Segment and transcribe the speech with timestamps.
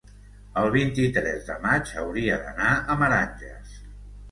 [0.61, 3.79] el vint-i-tres de maig hauria d'anar a Meranges.